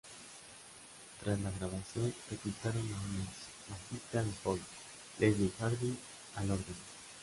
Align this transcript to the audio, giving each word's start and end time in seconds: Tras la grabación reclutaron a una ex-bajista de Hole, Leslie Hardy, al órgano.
Tras 1.23 1.39
la 1.41 1.51
grabación 1.51 2.11
reclutaron 2.31 2.81
a 2.81 3.01
una 3.05 3.23
ex-bajista 3.23 4.23
de 4.23 4.31
Hole, 4.43 4.61
Leslie 5.19 5.51
Hardy, 5.59 5.95
al 6.37 6.49
órgano. 6.49 6.65